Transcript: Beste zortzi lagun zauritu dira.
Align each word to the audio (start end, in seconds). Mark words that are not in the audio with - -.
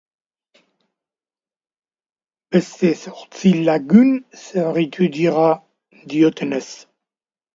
Beste 2.55 2.89
zortzi 3.01 3.51
lagun 3.67 4.09
zauritu 4.45 5.11
dira. 5.21 5.45